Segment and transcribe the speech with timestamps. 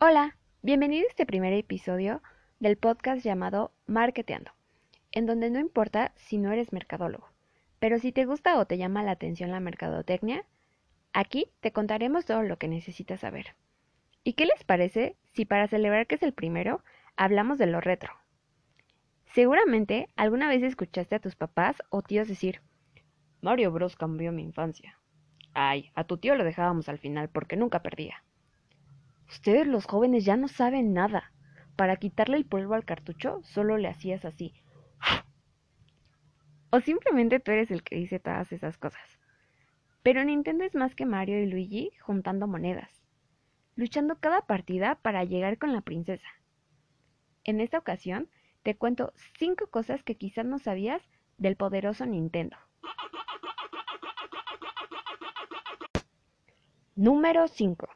[0.00, 2.22] Hola, bienvenido a este primer episodio
[2.60, 4.52] del podcast llamado Marketeando,
[5.10, 7.28] en donde no importa si no eres mercadólogo,
[7.80, 10.44] pero si te gusta o te llama la atención la mercadotecnia,
[11.12, 13.56] aquí te contaremos todo lo que necesitas saber.
[14.22, 16.84] ¿Y qué les parece si para celebrar que es el primero
[17.16, 18.12] hablamos de lo retro?
[19.34, 22.60] Seguramente alguna vez escuchaste a tus papás o tíos decir,
[23.40, 24.96] Mario Bros cambió mi infancia.
[25.54, 28.22] Ay, a tu tío lo dejábamos al final porque nunca perdía.
[29.28, 31.32] Ustedes los jóvenes ya no saben nada.
[31.76, 34.54] Para quitarle el polvo al cartucho solo le hacías así.
[36.70, 39.18] O simplemente tú eres el que dice todas esas cosas.
[40.02, 43.02] Pero Nintendo es más que Mario y Luigi juntando monedas,
[43.76, 46.28] luchando cada partida para llegar con la princesa.
[47.44, 48.28] En esta ocasión
[48.62, 51.02] te cuento 5 cosas que quizás no sabías
[51.36, 52.56] del poderoso Nintendo.
[56.96, 57.88] Número 5.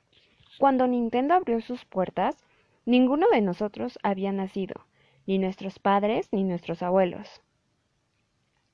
[0.62, 2.36] Cuando Nintendo abrió sus puertas,
[2.86, 4.86] ninguno de nosotros había nacido,
[5.26, 7.42] ni nuestros padres ni nuestros abuelos.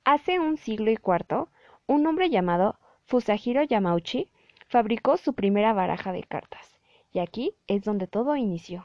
[0.05, 1.49] Hace un siglo y cuarto,
[1.87, 4.29] un hombre llamado Fusahiro Yamauchi
[4.67, 6.79] fabricó su primera baraja de cartas,
[7.11, 8.85] y aquí es donde todo inició.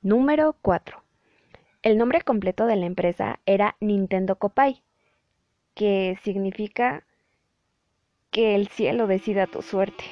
[0.00, 1.02] Número 4.
[1.82, 4.84] El nombre completo de la empresa era Nintendo Copai,
[5.74, 7.04] que significa
[8.30, 10.04] que el cielo decida tu suerte.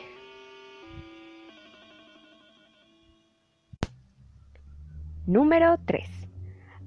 [5.26, 6.08] Número 3.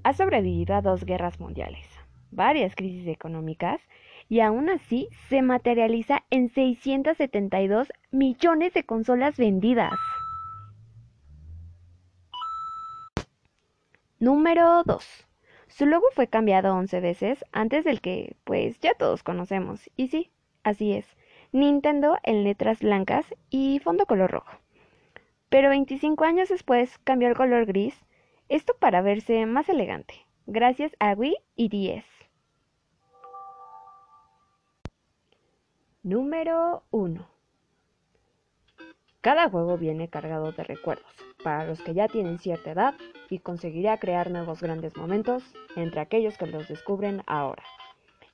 [0.04, 1.86] Ha sobrevivido a dos guerras mundiales,
[2.32, 3.80] varias crisis económicas
[4.28, 9.94] y aún así se materializa en 672 millones de consolas vendidas.
[14.20, 15.28] Número 2.
[15.68, 19.90] Su logo fue cambiado 11 veces antes del que, pues ya todos conocemos.
[19.96, 20.32] Y sí,
[20.64, 21.06] así es.
[21.54, 24.58] Nintendo en letras blancas y fondo color rojo.
[25.50, 27.94] Pero 25 años después cambió el color gris,
[28.48, 30.14] esto para verse más elegante,
[30.46, 32.06] gracias a Wii y 10.
[36.04, 37.28] Número 1.
[39.20, 41.14] Cada juego viene cargado de recuerdos,
[41.44, 42.96] para los que ya tienen cierta edad,
[43.30, 45.44] y conseguirá crear nuevos grandes momentos
[45.76, 47.64] entre aquellos que los descubren ahora.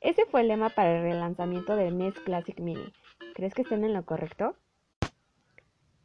[0.01, 2.93] Ese fue el lema para el relanzamiento del NES Classic Mini,
[3.33, 4.55] ¿Crees que estén en lo correcto?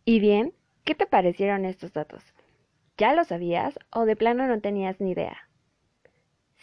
[0.04, 0.52] Y bien,
[0.84, 2.22] ¿qué te parecieron estos datos?
[2.98, 5.48] ¿Ya lo sabías o de plano no tenías ni idea?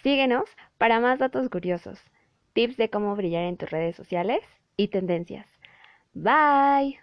[0.03, 1.99] Síguenos para más datos curiosos,
[2.53, 4.41] tips de cómo brillar en tus redes sociales
[4.77, 5.47] y tendencias.
[6.13, 6.99] Bye.